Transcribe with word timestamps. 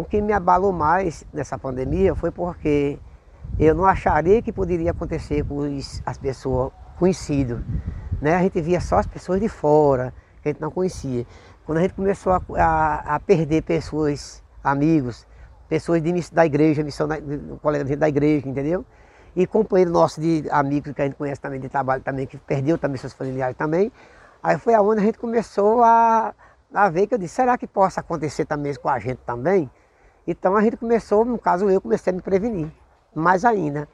O 0.00 0.04
que 0.04 0.18
me 0.18 0.32
abalou 0.32 0.72
mais 0.72 1.26
nessa 1.30 1.58
pandemia 1.58 2.14
foi 2.14 2.30
porque 2.30 2.98
eu 3.58 3.74
não 3.74 3.84
acharia 3.84 4.40
que 4.40 4.50
poderia 4.50 4.92
acontecer 4.92 5.44
com 5.44 5.60
as 6.06 6.16
pessoas 6.16 6.72
conhecidas. 6.98 7.60
Né? 8.18 8.34
A 8.34 8.40
gente 8.40 8.62
via 8.62 8.80
só 8.80 8.96
as 8.96 9.06
pessoas 9.06 9.38
de 9.42 9.48
fora, 9.50 10.14
que 10.40 10.48
a 10.48 10.52
gente 10.52 10.60
não 10.62 10.70
conhecia. 10.70 11.26
Quando 11.66 11.78
a 11.78 11.80
gente 11.82 11.92
começou 11.92 12.32
a, 12.32 12.40
a, 12.56 13.16
a 13.16 13.20
perder 13.20 13.60
pessoas, 13.60 14.42
amigos, 14.64 15.26
pessoas 15.68 16.02
de, 16.02 16.32
da 16.32 16.46
igreja, 16.46 16.82
missionários, 16.82 17.38
colegas 17.60 17.94
da 17.98 18.08
igreja, 18.08 18.48
entendeu? 18.48 18.86
E 19.36 19.46
companheiro 19.46 19.90
nosso 19.90 20.18
de 20.18 20.44
amigos 20.50 20.94
que 20.94 21.02
a 21.02 21.04
gente 21.04 21.16
conhece 21.16 21.42
também 21.42 21.60
de 21.60 21.68
trabalho 21.68 22.02
também, 22.02 22.26
que 22.26 22.38
perdeu 22.38 22.78
também 22.78 22.96
seus 22.96 23.12
familiares 23.12 23.54
também. 23.54 23.92
Aí 24.42 24.56
foi 24.56 24.72
aonde 24.72 25.02
a 25.02 25.04
gente 25.04 25.18
começou 25.18 25.82
a, 25.84 26.34
a 26.72 26.88
ver 26.88 27.06
que 27.06 27.12
eu 27.12 27.18
disse, 27.18 27.34
será 27.34 27.58
que 27.58 27.66
possa 27.66 28.00
acontecer 28.00 28.46
também 28.46 28.74
com 28.76 28.88
a 28.88 28.98
gente 28.98 29.18
também? 29.26 29.70
Então 30.30 30.56
a 30.56 30.62
gente 30.62 30.76
começou, 30.76 31.24
no 31.24 31.36
caso 31.36 31.68
eu 31.68 31.80
comecei 31.80 32.12
a 32.12 32.14
me 32.14 32.22
prevenir, 32.22 32.70
mais 33.12 33.44
ainda. 33.44 33.88